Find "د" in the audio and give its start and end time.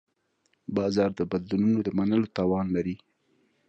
1.15-1.21, 1.83-1.89